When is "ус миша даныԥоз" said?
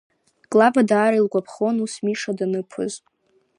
1.85-2.93